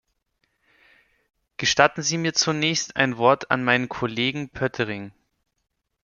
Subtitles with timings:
[1.57, 5.11] Gestatten Sie mir zunächst ein Wort an meinen Kollegen Poettering.